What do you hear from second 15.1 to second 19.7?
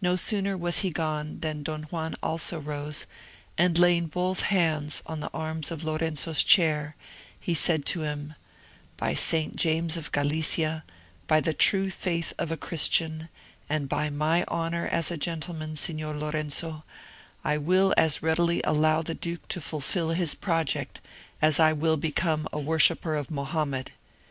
a gentleman, Signor Lorenzo, I will as readily allow the duke to